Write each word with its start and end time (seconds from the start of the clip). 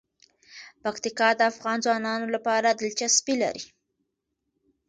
پکتیکا 0.83 1.27
د 1.35 1.41
افغان 1.51 1.77
ځوانانو 1.85 2.27
لپاره 2.35 2.67
دلچسپي 2.79 3.35
لري. 3.43 3.63